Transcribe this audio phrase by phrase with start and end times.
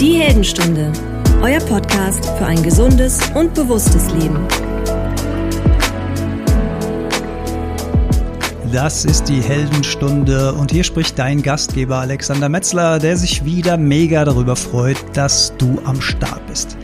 [0.00, 0.92] Die Heldenstunde,
[1.42, 4.46] euer Podcast für ein gesundes und bewusstes Leben.
[8.72, 14.24] Das ist die Heldenstunde und hier spricht dein Gastgeber Alexander Metzler, der sich wieder mega
[14.24, 16.76] darüber freut, dass du am Start bist.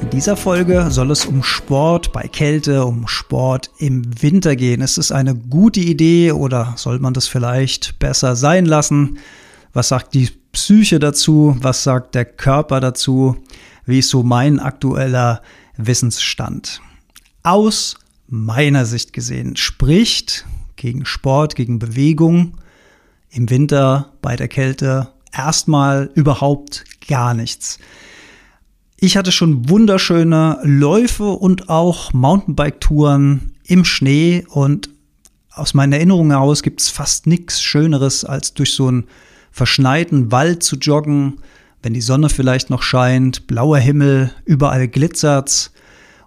[0.00, 4.80] In dieser Folge soll es um Sport bei Kälte, um Sport im Winter gehen.
[4.80, 9.18] Ist es eine gute Idee oder soll man das vielleicht besser sein lassen?
[9.74, 11.56] Was sagt die Psyche dazu?
[11.60, 13.36] Was sagt der Körper dazu?
[13.86, 15.42] Wie ist so mein aktueller
[15.76, 16.80] Wissensstand?
[17.42, 17.96] Aus
[18.28, 22.58] meiner Sicht gesehen spricht gegen Sport, gegen Bewegung
[23.30, 27.78] im Winter bei der Kälte erstmal überhaupt gar nichts.
[28.96, 34.90] Ich hatte schon wunderschöne Läufe und auch Mountainbike-Touren im Schnee und
[35.50, 39.08] aus meiner Erinnerung heraus gibt es fast nichts Schöneres, als durch so einen
[39.52, 41.38] verschneiten Wald zu joggen,
[41.82, 45.72] wenn die Sonne vielleicht noch scheint, blauer Himmel, überall glitzert's.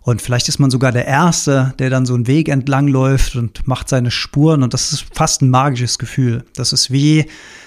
[0.01, 3.67] Und vielleicht ist man sogar der Erste, der dann so einen Weg entlang läuft und
[3.67, 4.61] macht seine Spuren.
[4.61, 6.43] Und das ist fast ein magisches Gefühl.
[6.53, 7.25] Das ist wie,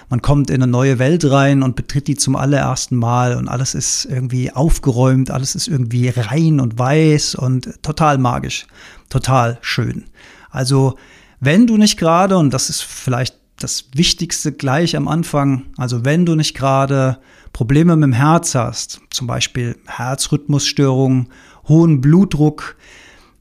[0.08, 3.74] man kommt in eine neue Welt rein und betritt die zum allerersten Mal und alles
[3.74, 8.66] ist irgendwie aufgeräumt, alles ist irgendwie rein und weiß und total magisch,
[9.08, 10.04] total schön.
[10.50, 10.96] Also,
[11.40, 16.24] wenn du nicht gerade, und das ist vielleicht das Wichtigste gleich am Anfang, also wenn
[16.24, 17.18] du nicht gerade
[17.52, 21.28] Probleme mit dem Herz hast, zum Beispiel Herzrhythmusstörungen,
[21.66, 22.76] hohen Blutdruck,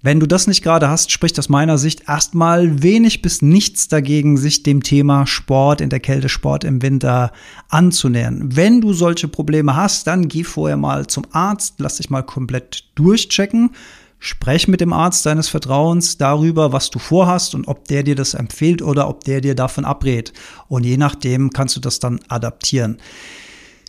[0.03, 4.37] wenn du das nicht gerade hast, spricht aus meiner Sicht erstmal wenig bis nichts dagegen,
[4.37, 7.31] sich dem Thema Sport in der Kälte, Sport im Winter
[7.69, 8.55] anzunähern.
[8.55, 12.85] Wenn du solche Probleme hast, dann geh vorher mal zum Arzt, lass dich mal komplett
[12.95, 13.71] durchchecken.
[14.19, 18.33] Sprech mit dem Arzt deines Vertrauens darüber, was du vorhast und ob der dir das
[18.33, 20.33] empfiehlt oder ob der dir davon abrät.
[20.67, 22.97] Und je nachdem kannst du das dann adaptieren.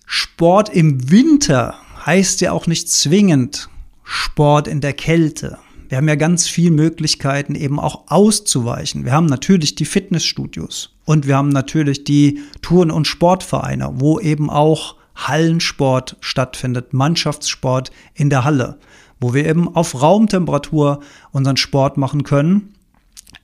[0.05, 3.69] Sport im Winter heißt ja auch nicht zwingend
[4.05, 5.59] Sport in der Kälte.
[5.89, 9.07] Wir haben ja ganz viele Möglichkeiten, eben auch auszuweichen.
[9.07, 14.51] Wir haben natürlich die Fitnessstudios und wir haben natürlich die Touren- und Sportvereine, wo eben
[14.51, 18.79] auch Hallensport stattfindet, Mannschaftssport in der Halle
[19.21, 21.01] wo wir eben auf Raumtemperatur
[21.33, 22.75] unseren Sport machen können.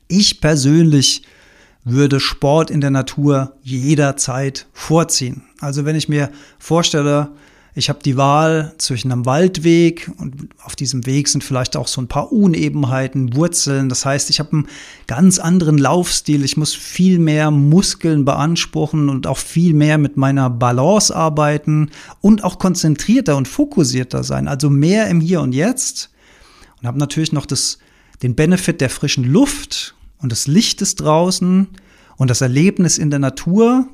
[0.08, 1.22] Ich persönlich
[1.84, 5.42] würde Sport in der Natur jederzeit vorziehen.
[5.60, 7.30] Also wenn ich mir vorstelle,
[7.76, 12.00] ich habe die Wahl zwischen einem Waldweg und auf diesem Weg sind vielleicht auch so
[12.00, 13.88] ein paar Unebenheiten, Wurzeln.
[13.88, 14.68] Das heißt, ich habe einen
[15.08, 16.44] ganz anderen Laufstil.
[16.44, 21.90] Ich muss viel mehr Muskeln beanspruchen und auch viel mehr mit meiner Balance arbeiten
[22.20, 24.46] und auch konzentrierter und fokussierter sein.
[24.46, 26.10] Also mehr im Hier und Jetzt.
[26.80, 27.78] Und habe natürlich noch das,
[28.22, 31.66] den Benefit der frischen Luft und des Lichtes draußen
[32.16, 33.88] und das Erlebnis in der Natur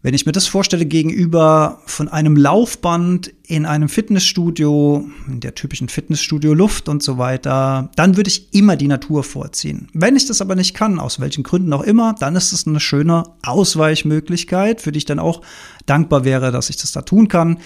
[0.00, 5.88] wenn ich mir das vorstelle gegenüber von einem Laufband in einem Fitnessstudio, in der typischen
[5.88, 9.88] Fitnessstudio Luft und so weiter, dann würde ich immer die Natur vorziehen.
[9.92, 12.78] Wenn ich das aber nicht kann, aus welchen Gründen auch immer, dann ist es eine
[12.78, 15.42] schöne Ausweichmöglichkeit, für die ich dann auch
[15.86, 17.58] dankbar wäre, dass ich das da tun kann.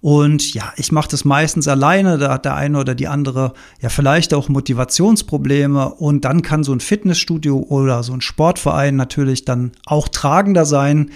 [0.00, 3.88] Und ja, ich mache das meistens alleine, da hat der eine oder die andere ja
[3.88, 9.72] vielleicht auch Motivationsprobleme und dann kann so ein Fitnessstudio oder so ein Sportverein natürlich dann
[9.86, 11.10] auch tragender sein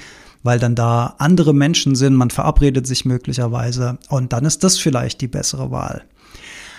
[0.47, 5.21] weil dann da andere Menschen sind, man verabredet sich möglicherweise und dann ist das vielleicht
[5.21, 6.05] die bessere Wahl.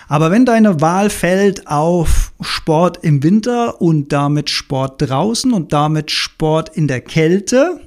[0.08, 6.10] Aber wenn deine Wahl fällt auf Sport im Winter und damit Sport draußen und damit
[6.10, 7.80] Sport in der Kälte,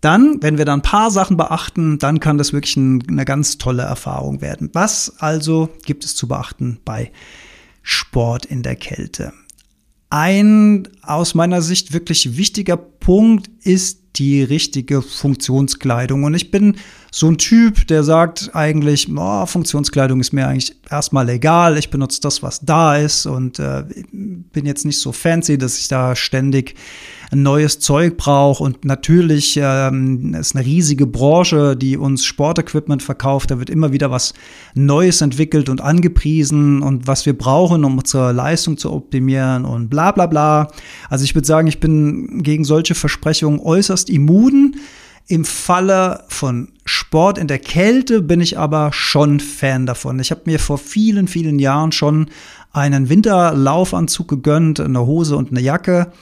[0.00, 3.84] dann, wenn wir da ein paar Sachen beachten, dann kann das wirklich eine ganz tolle
[3.84, 4.68] Erfahrung werden.
[4.74, 7.10] Was also gibt es zu beachten bei
[7.82, 9.32] Sport in der Kälte?
[10.10, 16.24] Ein aus meiner Sicht wirklich wichtiger Punkt ist die richtige Funktionskleidung.
[16.24, 16.76] Und ich bin
[17.14, 21.78] so ein Typ, der sagt eigentlich, oh, Funktionskleidung ist mir eigentlich erstmal egal.
[21.78, 25.86] Ich benutze das, was da ist und äh, bin jetzt nicht so fancy, dass ich
[25.86, 26.74] da ständig
[27.30, 28.64] neues Zeug brauche.
[28.64, 33.52] Und natürlich ähm, ist eine riesige Branche, die uns Sportequipment verkauft.
[33.52, 34.34] Da wird immer wieder was
[34.74, 40.10] Neues entwickelt und angepriesen und was wir brauchen, um unsere Leistung zu optimieren und bla
[40.10, 40.66] bla bla.
[41.08, 44.74] Also ich würde sagen, ich bin gegen solche Versprechungen äußerst immun.
[45.26, 50.18] Im Falle von Sport in der Kälte bin ich aber schon Fan davon.
[50.18, 52.28] Ich habe mir vor vielen, vielen Jahren schon
[52.72, 56.12] einen Winterlaufanzug gegönnt, eine Hose und eine Jacke.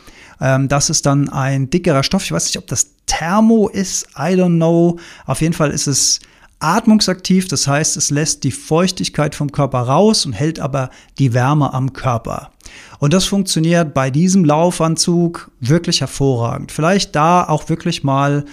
[0.41, 2.25] Ähm, das ist dann ein dickerer Stoff.
[2.25, 4.07] Ich weiß nicht, ob das Thermo ist.
[4.17, 4.99] I don't know.
[5.27, 6.21] Auf jeden Fall ist es
[6.61, 7.49] atmungsaktiv.
[7.49, 11.93] Das heißt, es lässt die Feuchtigkeit vom Körper raus und hält aber die Wärme am
[11.93, 12.53] Körper.
[13.01, 16.71] Und das funktioniert bei diesem Laufanzug wirklich hervorragend.
[16.71, 18.45] Vielleicht da auch wirklich mal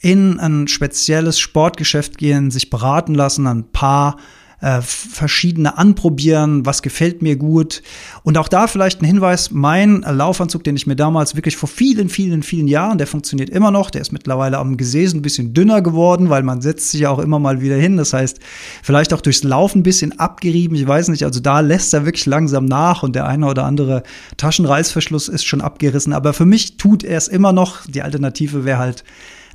[0.00, 4.16] in ein spezielles Sportgeschäft gehen, sich beraten lassen, ein paar
[4.60, 7.82] äh, verschiedene anprobieren, was gefällt mir gut.
[8.24, 12.08] Und auch da vielleicht ein Hinweis, mein Laufanzug, den ich mir damals wirklich vor vielen,
[12.08, 15.80] vielen, vielen Jahren, der funktioniert immer noch, der ist mittlerweile am Gesäß ein bisschen dünner
[15.80, 17.96] geworden, weil man setzt sich ja auch immer mal wieder hin.
[17.96, 18.40] Das heißt,
[18.82, 22.26] vielleicht auch durchs Laufen ein bisschen abgerieben, ich weiß nicht, also da lässt er wirklich
[22.26, 24.02] langsam nach und der eine oder andere
[24.38, 26.12] Taschenreißverschluss ist schon abgerissen.
[26.12, 27.86] Aber für mich tut er es immer noch.
[27.86, 29.04] Die Alternative wäre halt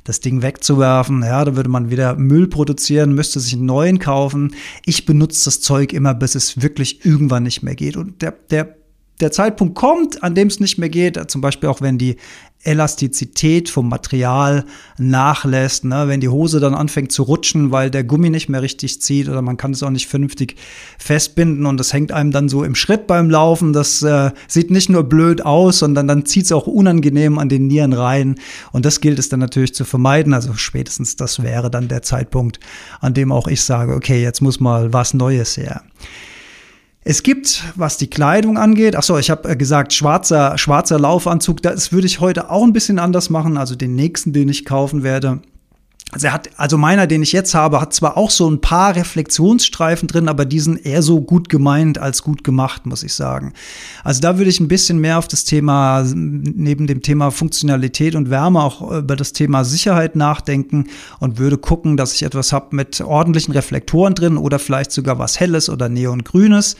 [0.04, 1.22] das Ding wegzuwerfen.
[1.22, 4.54] Ja, da würde man wieder Müll produzieren, müsste sich einen neuen kaufen.
[4.84, 7.96] Ich benutze das Zeug immer, bis es wirklich irgendwann nicht mehr geht.
[7.96, 8.76] Und der, der
[9.20, 12.16] der Zeitpunkt kommt, an dem es nicht mehr geht, zum Beispiel auch wenn die
[12.64, 14.64] Elastizität vom Material
[14.96, 16.08] nachlässt, ne?
[16.08, 19.42] wenn die Hose dann anfängt zu rutschen, weil der Gummi nicht mehr richtig zieht oder
[19.42, 20.56] man kann es auch nicht vernünftig
[20.98, 23.74] festbinden und das hängt einem dann so im Schritt beim Laufen.
[23.74, 27.66] Das äh, sieht nicht nur blöd aus, sondern dann zieht es auch unangenehm an den
[27.66, 28.36] Nieren rein
[28.72, 30.32] und das gilt es dann natürlich zu vermeiden.
[30.32, 32.60] Also spätestens das wäre dann der Zeitpunkt,
[33.00, 35.82] an dem auch ich sage, okay, jetzt muss mal was Neues her.
[37.06, 41.60] Es gibt, was die Kleidung angeht, ach so, ich habe äh, gesagt, schwarzer, schwarzer Laufanzug,
[41.60, 43.58] das würde ich heute auch ein bisschen anders machen.
[43.58, 45.42] Also den nächsten, den ich kaufen werde,
[46.14, 48.94] also er hat, also meiner, den ich jetzt habe, hat zwar auch so ein paar
[48.94, 53.52] Reflexionsstreifen drin, aber die sind eher so gut gemeint als gut gemacht, muss ich sagen.
[54.04, 58.30] Also da würde ich ein bisschen mehr auf das Thema, neben dem Thema Funktionalität und
[58.30, 60.86] Wärme auch über das Thema Sicherheit nachdenken
[61.18, 65.40] und würde gucken, dass ich etwas habe mit ordentlichen Reflektoren drin oder vielleicht sogar was
[65.40, 66.76] Helles oder Neongrünes.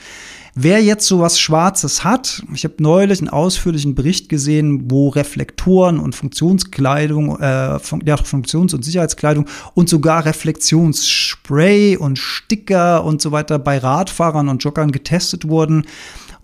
[0.56, 6.14] Wer jetzt sowas Schwarzes hat, ich habe neulich einen ausführlichen Bericht gesehen, wo Reflektoren und
[6.14, 13.78] Funktionskleidung, äh, ja, Funktions- und Sicherheitskleidung und sogar Reflektionsspray und Sticker und so weiter bei
[13.78, 15.86] Radfahrern und Joggern getestet wurden.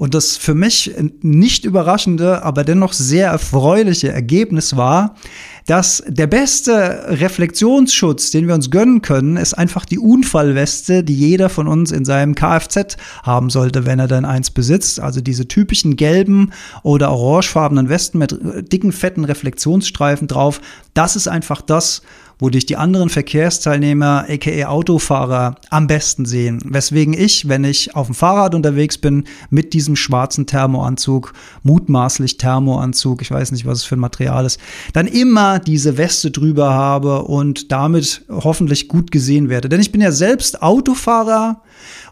[0.00, 5.14] Und das für mich nicht überraschende, aber dennoch sehr erfreuliche Ergebnis war,
[5.66, 11.50] dass der beste Reflexionsschutz, den wir uns gönnen können, ist einfach die Unfallweste, die jeder
[11.50, 15.00] von uns in seinem Kfz haben sollte, wenn er dann eins besitzt.
[15.00, 18.34] Also diese typischen gelben oder orangefarbenen Westen mit
[18.72, 20.62] dicken, fetten Reflexionsstreifen drauf.
[20.94, 22.00] Das ist einfach das,
[22.40, 26.60] wo dich die anderen Verkehrsteilnehmer, aka Autofahrer, am besten sehen.
[26.64, 31.32] Weswegen ich, wenn ich auf dem Fahrrad unterwegs bin, mit diesem schwarzen Thermoanzug,
[31.62, 34.58] mutmaßlich Thermoanzug, ich weiß nicht, was es für ein Material ist,
[34.94, 39.68] dann immer diese Weste drüber habe und damit hoffentlich gut gesehen werde.
[39.68, 41.62] Denn ich bin ja selbst Autofahrer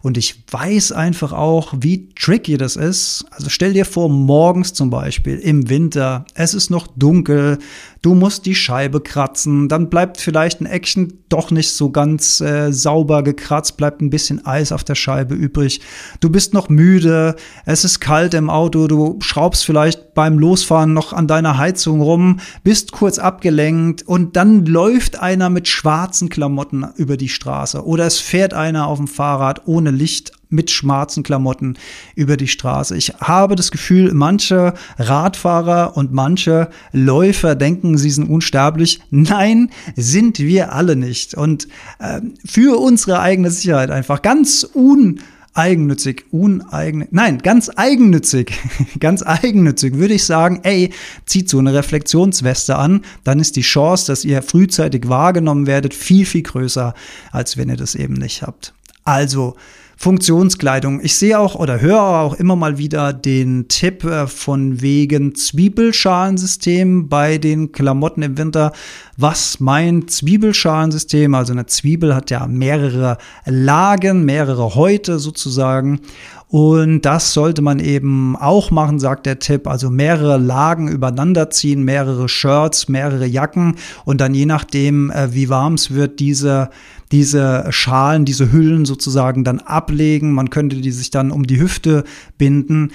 [0.02, 3.26] und ich weiß einfach auch, wie tricky das ist.
[3.30, 7.58] Also stell dir vor, morgens zum Beispiel im Winter, es ist noch dunkel,
[8.02, 12.72] du musst die Scheibe kratzen, dann bleibt vielleicht ein Action doch nicht so ganz äh,
[12.72, 15.80] sauber gekratzt, bleibt ein bisschen Eis auf der Scheibe übrig.
[16.20, 17.36] Du bist noch müde,
[17.66, 22.40] es ist kalt im Auto, du schraubst vielleicht beim Losfahren noch an deiner Heizung rum,
[22.64, 28.18] bist kurz abgelenkt und dann läuft einer mit schwarzen Klamotten über die Straße oder es
[28.18, 31.76] fährt einer auf dem Fahrrad ohne Licht mit schwarzen Klamotten
[32.14, 32.96] über die Straße.
[32.96, 39.00] Ich habe das Gefühl, manche Radfahrer und manche Läufer denken, sie sind unsterblich.
[39.10, 41.34] Nein, sind wir alle nicht.
[41.34, 41.68] Und
[41.98, 45.20] äh, für unsere eigene Sicherheit einfach ganz un
[45.54, 48.52] eigennützig, uneigennützig, nein, ganz eigennützig,
[49.00, 50.92] ganz eigennützig würde ich sagen, ey,
[51.26, 56.26] zieht so eine Reflexionsweste an, dann ist die Chance, dass ihr frühzeitig wahrgenommen werdet, viel,
[56.26, 56.94] viel größer,
[57.32, 58.72] als wenn ihr das eben nicht habt.
[59.08, 59.54] Also,
[59.96, 61.00] Funktionskleidung.
[61.02, 67.08] Ich sehe auch oder höre auch immer mal wieder den Tipp äh, von wegen Zwiebelschalensystem
[67.08, 68.72] bei den Klamotten im Winter.
[69.16, 76.00] Was mein Zwiebelschalensystem, also eine Zwiebel hat ja mehrere Lagen, mehrere Häute sozusagen.
[76.48, 79.66] Und das sollte man eben auch machen, sagt der Tipp.
[79.66, 83.76] Also mehrere Lagen übereinander ziehen, mehrere Shirts, mehrere Jacken
[84.06, 86.70] und dann je nachdem, äh, wie warm es wird, diese
[87.12, 90.32] diese Schalen, diese Hüllen sozusagen dann ablegen.
[90.32, 92.04] Man könnte die sich dann um die Hüfte
[92.36, 92.92] binden.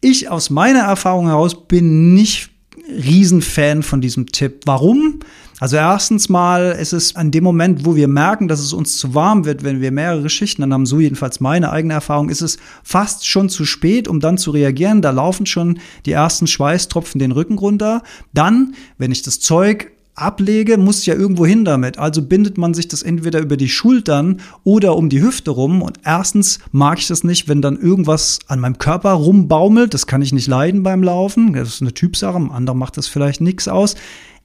[0.00, 2.50] Ich aus meiner Erfahrung heraus bin nicht
[2.88, 4.62] Riesenfan von diesem Tipp.
[4.64, 5.20] Warum?
[5.58, 9.14] Also erstens mal ist es an dem Moment, wo wir merken, dass es uns zu
[9.14, 12.58] warm wird, wenn wir mehrere Schichten dann haben, so jedenfalls meine eigene Erfahrung, ist es
[12.82, 15.00] fast schon zu spät, um dann zu reagieren.
[15.00, 18.02] Da laufen schon die ersten Schweißtropfen den Rücken runter.
[18.34, 21.98] Dann, wenn ich das Zeug ablege, muss ja irgendwo hin damit.
[21.98, 25.82] Also bindet man sich das entweder über die Schultern oder um die Hüfte rum.
[25.82, 29.94] Und erstens mag ich das nicht, wenn dann irgendwas an meinem Körper rumbaumelt.
[29.94, 31.52] Das kann ich nicht leiden beim Laufen.
[31.52, 32.36] Das ist eine Typsache.
[32.36, 33.94] Am anderen macht das vielleicht nichts aus.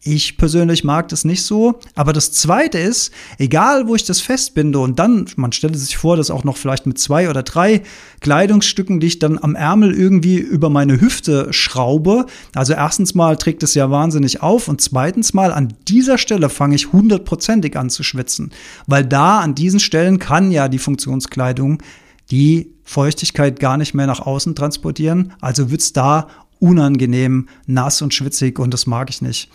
[0.04, 1.80] Ich persönlich mag das nicht so.
[1.94, 6.18] Aber das Zweite ist, egal wo ich das festbinde und dann, man stelle sich vor,
[6.18, 7.84] das auch noch vielleicht mit zwei oder drei
[8.20, 12.26] Kleidungsstücken, die ich dann am Ärmel irgendwie über meine Hüfte schraube.
[12.56, 16.76] Also erstens mal trägt es ja wahnsinnig auf und zweitens mal an dieser Stelle fange
[16.76, 18.52] ich hundertprozentig an zu schwitzen.
[18.88, 21.84] Weil da an diesen Stellen kann ja die Funktionskleidung
[22.32, 25.34] die Feuchtigkeit gar nicht mehr nach außen transportieren.
[25.42, 26.28] Also wird's da
[26.60, 29.50] unangenehm, nass und schwitzig und das mag ich nicht.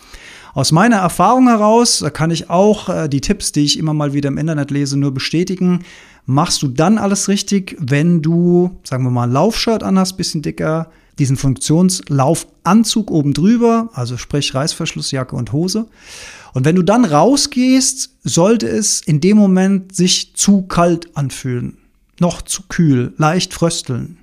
[0.57, 4.29] Aus meiner Erfahrung heraus kann ich auch äh, die Tipps, die ich immer mal wieder
[4.29, 5.85] im Internet lese, nur bestätigen.
[6.25, 10.91] Machst du dann alles richtig, wenn du, sagen wir mal, ein Laufshirt anhast, bisschen dicker,
[11.19, 15.89] diesen Funktionslaufanzug oben drüber, also sprich Reißverschlussjacke und Hose.
[16.55, 21.77] Und wenn du dann rausgehst, sollte es in dem Moment sich zu kalt anfühlen,
[22.19, 24.17] noch zu kühl, leicht frösteln.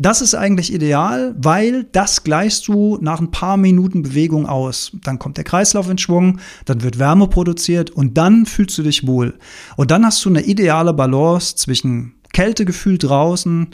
[0.00, 4.92] Das ist eigentlich ideal, weil das gleichst du nach ein paar Minuten Bewegung aus.
[5.02, 9.08] Dann kommt der Kreislauf in Schwung, dann wird Wärme produziert und dann fühlst du dich
[9.08, 9.36] wohl.
[9.76, 13.68] Und dann hast du eine ideale Balance zwischen Kältegefühl draußen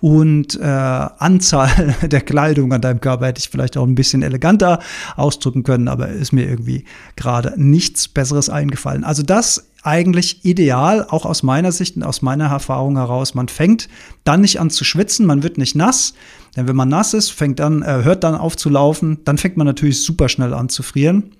[0.00, 4.80] und äh, Anzahl der Kleidung an deinem Körper hätte ich vielleicht auch ein bisschen eleganter
[5.16, 6.84] ausdrücken können, aber ist mir irgendwie
[7.16, 9.04] gerade nichts Besseres eingefallen.
[9.04, 13.34] Also das eigentlich ideal, auch aus meiner Sicht und aus meiner Erfahrung heraus.
[13.34, 13.88] Man fängt
[14.24, 16.14] dann nicht an zu schwitzen, man wird nicht nass,
[16.56, 19.56] denn wenn man nass ist, fängt dann, äh, hört dann auf zu laufen, dann fängt
[19.56, 21.32] man natürlich super schnell an zu frieren.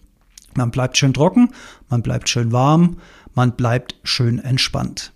[0.55, 1.51] Man bleibt schön trocken,
[1.91, 2.99] man bleibt schön warm,
[3.35, 5.13] man bleibt schön entspannt.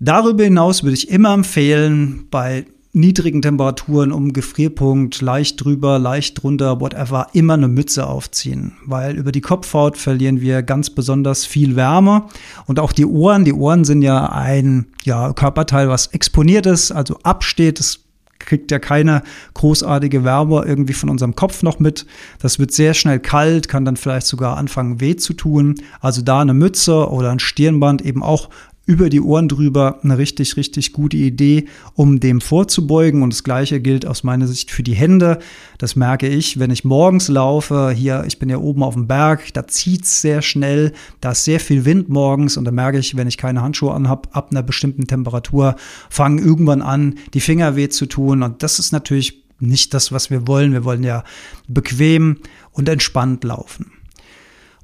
[0.00, 2.66] Darüber hinaus würde ich immer empfehlen, bei
[2.96, 9.32] niedrigen Temperaturen um Gefrierpunkt, leicht drüber, leicht drunter, whatever, immer eine Mütze aufziehen, weil über
[9.32, 12.24] die Kopfhaut verlieren wir ganz besonders viel Wärme
[12.66, 17.18] und auch die Ohren, die Ohren sind ja ein ja, Körperteil, was exponiert ist, also
[17.22, 18.00] absteht, das
[18.38, 19.22] kriegt ja keine
[19.54, 22.06] großartige Wärme irgendwie von unserem Kopf noch mit.
[22.38, 25.74] Das wird sehr schnell kalt, kann dann vielleicht sogar anfangen weh zu tun.
[26.00, 28.48] Also da eine Mütze oder ein Stirnband eben auch
[28.86, 33.22] über die Ohren drüber eine richtig, richtig gute Idee, um dem vorzubeugen.
[33.22, 35.40] Und das Gleiche gilt aus meiner Sicht für die Hände.
[35.78, 37.90] Das merke ich, wenn ich morgens laufe.
[37.90, 40.92] Hier, ich bin ja oben auf dem Berg, da zieht's sehr schnell.
[41.20, 42.56] Da ist sehr viel Wind morgens.
[42.56, 45.74] Und da merke ich, wenn ich keine Handschuhe anhab, ab einer bestimmten Temperatur,
[46.08, 48.44] fangen irgendwann an, die Finger weh zu tun.
[48.44, 50.72] Und das ist natürlich nicht das, was wir wollen.
[50.72, 51.24] Wir wollen ja
[51.66, 52.38] bequem
[52.70, 53.90] und entspannt laufen.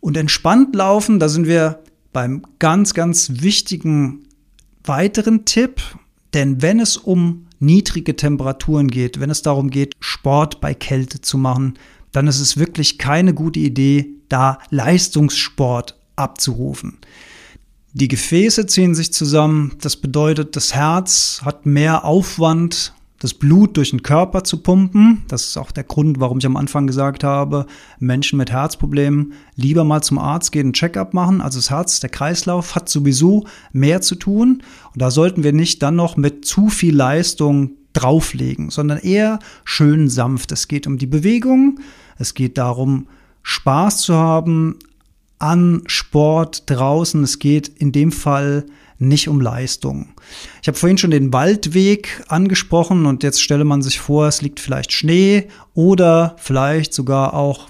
[0.00, 1.78] Und entspannt laufen, da sind wir
[2.12, 4.26] beim ganz, ganz wichtigen
[4.84, 5.80] weiteren Tipp,
[6.34, 11.38] denn wenn es um niedrige Temperaturen geht, wenn es darum geht, Sport bei Kälte zu
[11.38, 11.78] machen,
[12.10, 16.98] dann ist es wirklich keine gute Idee, da Leistungssport abzurufen.
[17.94, 23.90] Die Gefäße ziehen sich zusammen, das bedeutet, das Herz hat mehr Aufwand das Blut durch
[23.90, 25.22] den Körper zu pumpen.
[25.28, 27.66] Das ist auch der Grund, warum ich am Anfang gesagt habe,
[28.00, 31.40] Menschen mit Herzproblemen lieber mal zum Arzt gehen, einen Checkup machen.
[31.40, 34.64] Also das Herz, der Kreislauf hat sowieso mehr zu tun.
[34.92, 40.08] Und da sollten wir nicht dann noch mit zu viel Leistung drauflegen, sondern eher schön
[40.08, 40.50] sanft.
[40.50, 41.78] Es geht um die Bewegung.
[42.18, 43.06] Es geht darum,
[43.44, 44.80] Spaß zu haben
[45.38, 47.22] an Sport draußen.
[47.22, 48.66] Es geht in dem Fall
[49.02, 50.08] nicht um Leistung.
[50.62, 54.60] Ich habe vorhin schon den Waldweg angesprochen und jetzt stelle man sich vor, es liegt
[54.60, 57.68] vielleicht Schnee oder vielleicht sogar auch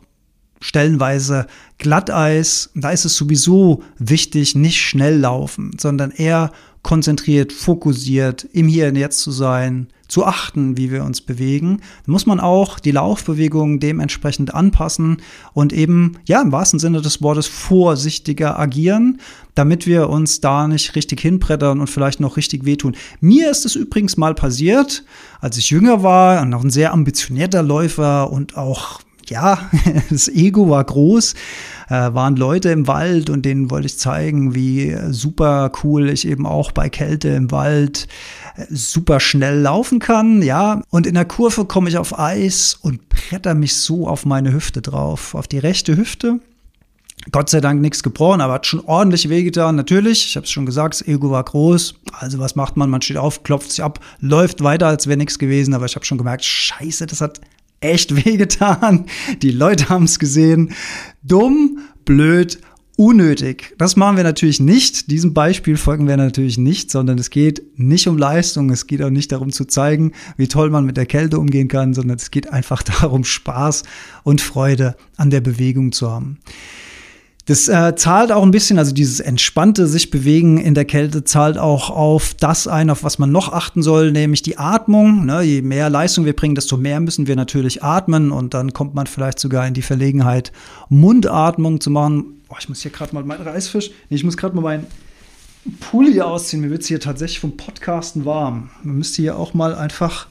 [0.61, 1.47] stellenweise
[1.79, 2.71] Glatteis.
[2.75, 8.97] Da ist es sowieso wichtig, nicht schnell laufen, sondern eher konzentriert, fokussiert, im Hier und
[8.97, 14.53] Jetzt zu sein, zu achten, wie wir uns bewegen, muss man auch die Laufbewegungen dementsprechend
[14.53, 15.23] anpassen
[15.55, 19.21] und eben, ja, im wahrsten Sinne des Wortes vorsichtiger agieren,
[19.55, 22.95] damit wir uns da nicht richtig hinbrettern und vielleicht noch richtig wehtun.
[23.21, 25.03] Mir ist es übrigens mal passiert,
[25.41, 29.71] als ich jünger war und noch ein sehr ambitionierter Läufer und auch ja,
[30.11, 31.35] das Ego war groß,
[31.89, 36.47] äh, waren Leute im Wald und denen wollte ich zeigen, wie super cool ich eben
[36.47, 38.09] auch bei Kälte im Wald
[38.57, 40.83] äh, super schnell laufen kann, ja.
[40.91, 44.83] Und in der Kurve komme ich auf Eis und bretter mich so auf meine Hüfte
[44.83, 46.41] drauf, auf die rechte Hüfte.
[47.31, 49.77] Gott sei Dank nichts gebrochen, aber hat schon ordentlich wehgetan.
[49.77, 51.95] Natürlich, ich habe es schon gesagt, das Ego war groß.
[52.19, 52.91] Also was macht man?
[52.91, 55.75] Man steht auf, klopft sich ab, läuft weiter, als wäre nichts gewesen.
[55.75, 57.41] Aber ich habe schon gemerkt, scheiße, das hat
[57.83, 59.07] echt wehgetan.
[59.43, 60.73] Die Leute haben es gesehen.
[61.23, 62.59] Dumm, blöd,
[62.97, 63.75] unnötig.
[63.79, 65.11] Das machen wir natürlich nicht.
[65.11, 68.71] Diesem Beispiel folgen wir natürlich nicht, sondern es geht nicht um Leistung.
[68.71, 71.95] Es geht auch nicht darum zu zeigen, wie toll man mit der Kälte umgehen kann,
[71.95, 73.85] sondern es geht einfach darum, Spaß
[74.25, 76.39] und Freude an der Bewegung zu haben.
[77.47, 81.59] Das äh, zahlt auch ein bisschen, also dieses entspannte sich bewegen in der Kälte zahlt
[81.59, 85.27] auch auf das ein, auf was man noch achten soll, nämlich die Atmung.
[85.27, 85.43] Ne?
[85.43, 89.09] Je mehr Leistung wir bringen, desto mehr müssen wir natürlich atmen und dann kommt man
[89.09, 90.53] vielleicht sogar in die Verlegenheit,
[90.89, 92.41] Mundatmung zu machen.
[92.49, 94.87] Boah, ich muss hier gerade mal meinen Reisfisch, nee, ich muss gerade mal meinen
[95.81, 96.63] Pulli ausziehen.
[96.63, 98.71] Mir wird es hier tatsächlich vom Podcasten warm.
[98.85, 100.29] Man müsste hier auch mal einfach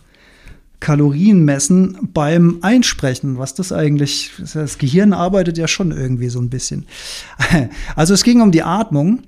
[0.81, 6.49] Kalorien messen beim Einsprechen, was das eigentlich, das Gehirn arbeitet ja schon irgendwie so ein
[6.49, 6.85] bisschen.
[7.95, 9.21] Also es ging um die Atmung.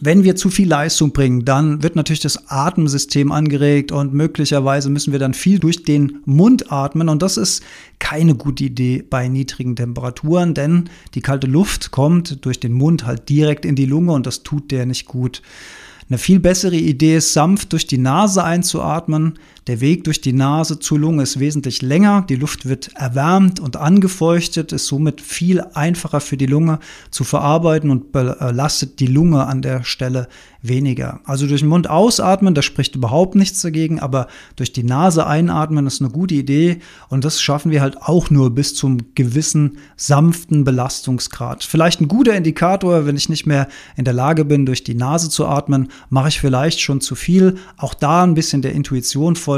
[0.00, 5.12] Wenn wir zu viel Leistung bringen, dann wird natürlich das Atemsystem angeregt und möglicherweise müssen
[5.12, 7.62] wir dann viel durch den Mund atmen und das ist
[7.98, 13.28] keine gute Idee bei niedrigen Temperaturen, denn die kalte Luft kommt durch den Mund halt
[13.30, 15.40] direkt in die Lunge und das tut der nicht gut.
[16.08, 19.38] Eine viel bessere Idee ist, sanft durch die Nase einzuatmen.
[19.66, 22.24] Der Weg durch die Nase zur Lunge ist wesentlich länger.
[22.28, 26.78] Die Luft wird erwärmt und angefeuchtet, ist somit viel einfacher für die Lunge
[27.10, 30.28] zu verarbeiten und belastet die Lunge an der Stelle
[30.62, 31.20] weniger.
[31.24, 35.86] Also durch den Mund ausatmen, da spricht überhaupt nichts dagegen, aber durch die Nase einatmen
[35.86, 40.62] ist eine gute Idee und das schaffen wir halt auch nur bis zum gewissen sanften
[40.62, 41.64] Belastungsgrad.
[41.64, 45.28] Vielleicht ein guter Indikator, wenn ich nicht mehr in der Lage bin, durch die Nase
[45.28, 47.56] zu atmen, mache ich vielleicht schon zu viel.
[47.76, 49.55] Auch da ein bisschen der Intuition folgen.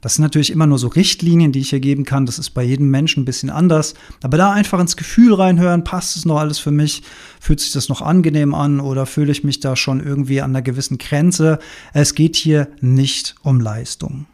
[0.00, 2.26] Das sind natürlich immer nur so Richtlinien, die ich hier geben kann.
[2.26, 3.94] Das ist bei jedem Menschen ein bisschen anders.
[4.22, 7.02] Aber da einfach ins Gefühl reinhören, passt es noch alles für mich?
[7.40, 10.62] Fühlt sich das noch angenehm an oder fühle ich mich da schon irgendwie an einer
[10.62, 11.58] gewissen Grenze?
[11.92, 14.26] Es geht hier nicht um Leistung.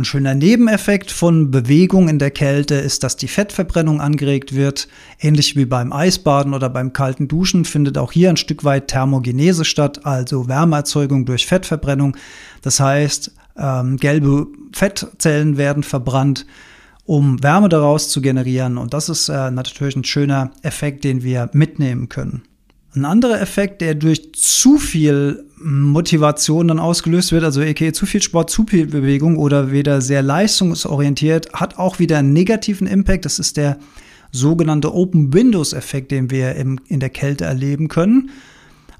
[0.00, 4.88] Ein schöner Nebeneffekt von Bewegung in der Kälte ist, dass die Fettverbrennung angeregt wird.
[5.20, 9.66] Ähnlich wie beim Eisbaden oder beim kalten Duschen findet auch hier ein Stück weit Thermogenese
[9.66, 12.16] statt, also Wärmeerzeugung durch Fettverbrennung.
[12.62, 16.46] Das heißt, ähm, gelbe Fettzellen werden verbrannt,
[17.04, 18.78] um Wärme daraus zu generieren.
[18.78, 22.40] Und das ist äh, natürlich ein schöner Effekt, den wir mitnehmen können.
[22.94, 28.20] Ein anderer Effekt, der durch zu viel Motivation dann ausgelöst wird, also okay, zu viel
[28.20, 33.26] Sport, zu viel Bewegung oder wieder sehr leistungsorientiert, hat auch wieder einen negativen Impact.
[33.26, 33.78] Das ist der
[34.32, 38.30] sogenannte Open Windows Effekt, den wir im, in der Kälte erleben können.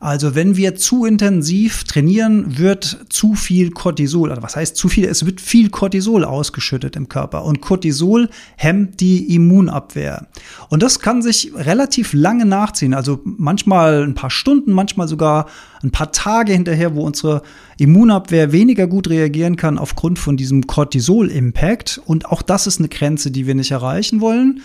[0.01, 5.05] Also wenn wir zu intensiv trainieren, wird zu viel Cortisol, also was heißt zu viel?
[5.05, 10.27] Es wird viel Cortisol ausgeschüttet im Körper und Cortisol hemmt die Immunabwehr.
[10.71, 15.47] Und das kann sich relativ lange nachziehen, also manchmal ein paar Stunden, manchmal sogar
[15.83, 17.43] ein paar Tage hinterher, wo unsere
[17.77, 22.01] Immunabwehr weniger gut reagieren kann aufgrund von diesem Cortisol-Impact.
[22.07, 24.63] Und auch das ist eine Grenze, die wir nicht erreichen wollen.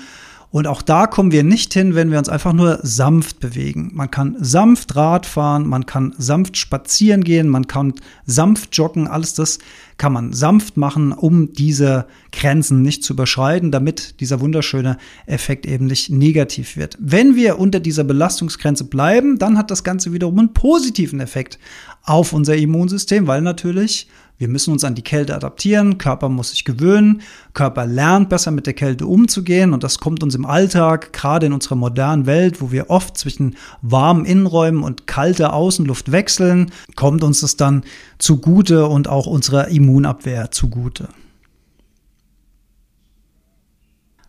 [0.56, 3.91] Und auch da kommen wir nicht hin, wenn wir uns einfach nur sanft bewegen.
[3.94, 7.94] Man kann sanft Rad fahren, man kann sanft spazieren gehen, man kann
[8.26, 9.60] sanft joggen, alles das
[9.98, 15.88] kann man sanft machen, um diese Grenzen nicht zu überschreiten, damit dieser wunderschöne Effekt eben
[15.88, 16.98] nicht negativ wird.
[17.02, 21.60] Wenn wir unter dieser Belastungsgrenze bleiben, dann hat das Ganze wiederum einen positiven Effekt
[22.04, 26.65] auf unser Immunsystem, weil natürlich wir müssen uns an die Kälte adaptieren, Körper muss sich
[26.65, 27.21] gewöhnen,
[27.54, 31.54] Körper lernt besser mit der Kälte umzugehen und das kommt uns im Alltag, gerade in
[31.54, 37.41] unserer modernen Welt, wo wir oft zwischen warmen Innenräumen und kalter Außenluft wechseln, kommt uns
[37.41, 37.84] das dann
[38.17, 41.08] zugute und auch unserer Immunabwehr zugute.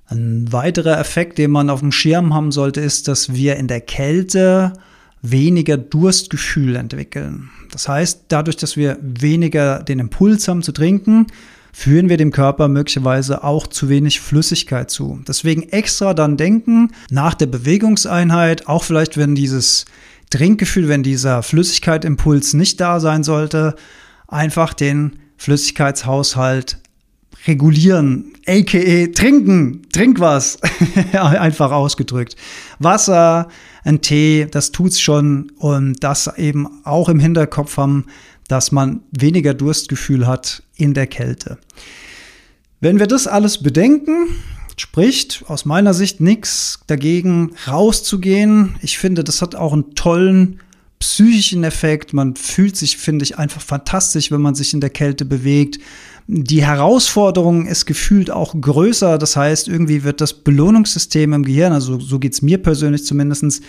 [0.08, 3.80] Ein weiterer Effekt, den man auf dem Schirm haben sollte, ist, dass wir in der
[3.80, 4.74] Kälte
[5.30, 7.50] weniger Durstgefühl entwickeln.
[7.70, 11.26] Das heißt, dadurch, dass wir weniger den Impuls haben zu trinken,
[11.72, 15.20] führen wir dem Körper möglicherweise auch zu wenig Flüssigkeit zu.
[15.28, 19.84] Deswegen extra dann denken, nach der Bewegungseinheit, auch vielleicht wenn dieses
[20.30, 23.76] Trinkgefühl, wenn dieser Flüssigkeitimpuls nicht da sein sollte,
[24.26, 26.78] einfach den Flüssigkeitshaushalt
[27.46, 30.58] regulieren, aka trinken, trink was,
[31.12, 32.36] einfach ausgedrückt.
[32.78, 33.48] Wasser,
[33.84, 38.06] ein Tee, das tut's schon und das eben auch im Hinterkopf haben,
[38.48, 41.58] dass man weniger Durstgefühl hat in der Kälte.
[42.80, 44.28] Wenn wir das alles bedenken,
[44.76, 48.76] spricht aus meiner Sicht nichts dagegen, rauszugehen.
[48.82, 50.60] Ich finde, das hat auch einen tollen
[50.98, 52.12] psychischen Effekt.
[52.12, 55.78] Man fühlt sich, finde ich, einfach fantastisch, wenn man sich in der Kälte bewegt.
[56.28, 59.16] Die Herausforderung ist gefühlt auch größer.
[59.16, 63.60] Das heißt, irgendwie wird das Belohnungssystem im Gehirn, also so geht's mir persönlich zumindestens,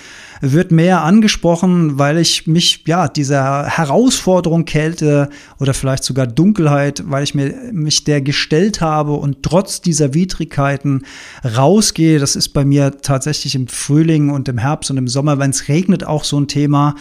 [0.41, 7.23] wird mehr angesprochen, weil ich mich, ja, dieser Herausforderung Kälte oder vielleicht sogar Dunkelheit, weil
[7.23, 11.03] ich mir, mich der gestellt habe und trotz dieser Widrigkeiten
[11.43, 12.17] rausgehe.
[12.17, 15.67] Das ist bei mir tatsächlich im Frühling und im Herbst und im Sommer, wenn es
[15.67, 16.95] regnet, auch so ein Thema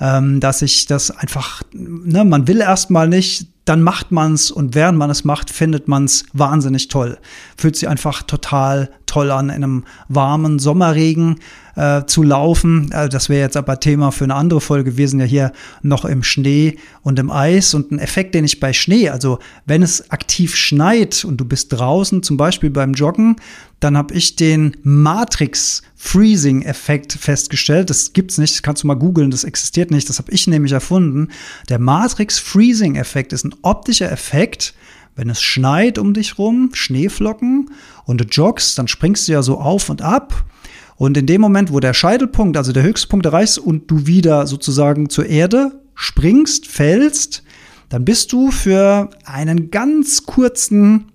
[0.00, 4.98] ähm, dass ich das einfach, ne, man will erstmal nicht dann macht man's und während
[4.98, 7.18] man es macht, findet man's wahnsinnig toll.
[7.56, 11.36] Fühlt sich einfach total toll an, in einem warmen Sommerregen
[11.76, 12.90] äh, zu laufen.
[12.92, 14.96] Also das wäre jetzt aber Thema für eine andere Folge.
[14.96, 18.60] Wir sind ja hier noch im Schnee und im Eis und ein Effekt, den ich
[18.60, 23.36] bei Schnee, also wenn es aktiv schneit und du bist draußen, zum Beispiel beim Joggen,
[23.80, 27.90] dann habe ich den Matrix Freezing Effekt festgestellt.
[27.90, 30.72] Das gibt's nicht, das kannst du mal googeln, das existiert nicht, das habe ich nämlich
[30.72, 31.28] erfunden.
[31.68, 34.74] Der Matrix Freezing Effekt ist ein optischer Effekt,
[35.16, 37.70] wenn es schneit um dich rum, Schneeflocken
[38.04, 40.44] und du joggst, dann springst du ja so auf und ab.
[40.96, 45.08] Und in dem Moment, wo der Scheitelpunkt, also der Höchstpunkt erreichst und du wieder sozusagen
[45.08, 47.42] zur Erde springst, fällst,
[47.88, 51.10] dann bist du für einen ganz kurzen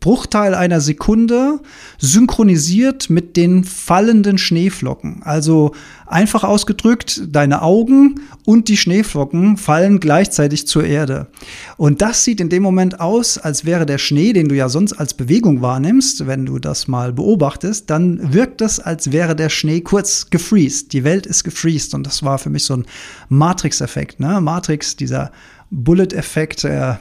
[0.00, 1.60] Bruchteil einer Sekunde
[1.98, 5.22] synchronisiert mit den fallenden Schneeflocken.
[5.22, 5.74] Also
[6.12, 11.28] einfach ausgedrückt, deine Augen und die Schneeflocken fallen gleichzeitig zur Erde.
[11.76, 14.92] Und das sieht in dem Moment aus, als wäre der Schnee, den du ja sonst
[14.92, 19.80] als Bewegung wahrnimmst, wenn du das mal beobachtest, dann wirkt es, als wäre der Schnee
[19.80, 20.92] kurz gefreezed.
[20.92, 22.86] Die Welt ist gefreezed und das war für mich so ein
[23.28, 24.20] Matrix-Effekt.
[24.20, 24.40] Ne?
[24.40, 25.32] Matrix, dieser
[25.72, 26.96] Bullet-Effekt, äh,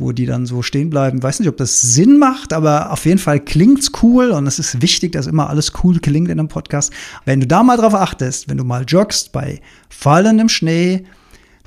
[0.00, 1.22] wo die dann so stehen bleiben.
[1.22, 4.82] Weiß nicht, ob das Sinn macht, aber auf jeden Fall klingt's cool und es ist
[4.82, 6.92] wichtig, dass immer alles cool klingt in einem Podcast.
[7.24, 11.04] Wenn du da mal drauf achtest, wenn du mal joggst bei fallendem Schnee,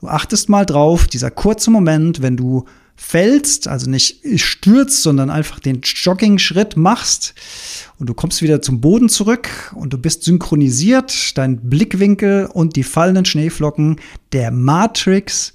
[0.01, 2.65] du achtest mal drauf, dieser kurze Moment, wenn du
[2.97, 7.33] fällst, also nicht stürzt, sondern einfach den Jogging-Schritt machst
[7.97, 12.83] und du kommst wieder zum Boden zurück und du bist synchronisiert, dein Blickwinkel und die
[12.83, 14.01] fallenden Schneeflocken,
[14.33, 15.53] der Matrix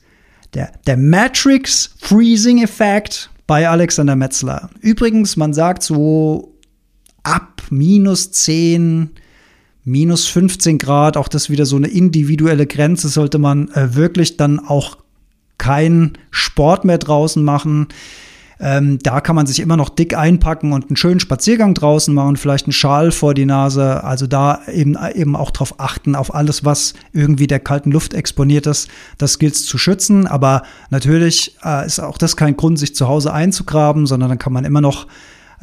[0.55, 4.71] der, der Matrix Freezing Effekt bei Alexander Metzler.
[4.81, 6.55] Übrigens, man sagt so
[7.23, 9.11] ab minus 10,
[9.85, 14.61] minus 15 Grad, auch das wieder so eine individuelle Grenze, sollte man äh, wirklich dann
[14.61, 14.99] auch
[15.59, 17.89] keinen Sport mehr draußen machen.
[18.61, 22.37] Ähm, da kann man sich immer noch dick einpacken und einen schönen Spaziergang draußen machen,
[22.37, 24.05] vielleicht einen Schal vor die Nase.
[24.05, 28.67] Also da eben, eben auch drauf achten, auf alles, was irgendwie der kalten Luft exponiert
[28.67, 28.89] ist.
[29.19, 30.27] Das gilt zu schützen.
[30.27, 34.53] Aber natürlich äh, ist auch das kein Grund, sich zu Hause einzugraben, sondern dann kann
[34.53, 35.07] man immer noch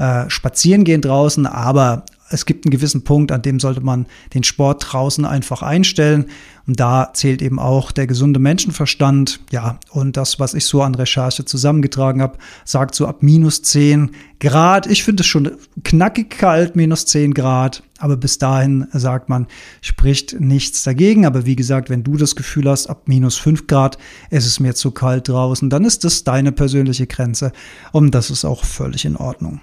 [0.01, 1.45] äh, spazieren gehen draußen.
[1.45, 6.25] Aber es gibt einen gewissen Punkt, an dem sollte man den Sport draußen einfach einstellen.
[6.65, 9.41] Und da zählt eben auch der gesunde Menschenverstand.
[9.51, 14.11] Ja, und das, was ich so an Recherche zusammengetragen habe, sagt so ab minus 10
[14.39, 14.87] Grad.
[14.87, 15.51] Ich finde es schon
[15.83, 17.83] knackig kalt, minus 10 Grad.
[17.99, 19.45] Aber bis dahin sagt man,
[19.81, 21.25] spricht nichts dagegen.
[21.25, 23.97] Aber wie gesagt, wenn du das Gefühl hast, ab minus 5 Grad
[24.31, 27.51] ist es mir zu kalt draußen, dann ist das deine persönliche Grenze.
[27.91, 29.61] Und das ist auch völlig in Ordnung.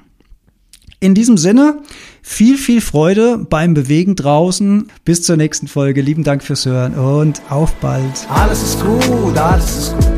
[1.00, 1.78] In diesem Sinne,
[2.22, 4.90] viel, viel Freude beim Bewegen draußen.
[5.04, 6.00] Bis zur nächsten Folge.
[6.00, 8.26] Lieben Dank fürs Hören und auf bald.
[8.28, 10.08] Alles ist gut, alles ist gut.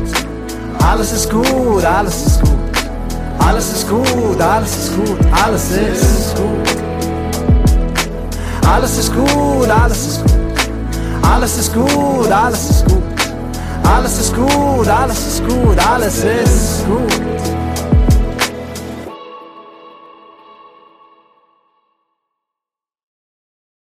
[0.83, 2.49] Alles ist gut, alles ist gut.
[3.37, 5.17] Alles ist gut, alles ist gut.
[5.31, 6.81] Alles ist gut.
[8.67, 10.31] Alles ist gut, alles ist gut.
[11.21, 13.03] Alles ist gut, alles ist gut.
[13.83, 17.50] Alles ist gut, alles ist gut, alles ist gut.